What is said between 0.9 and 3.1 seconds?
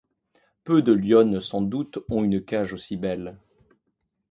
lionnes sans doute ont une cage aussi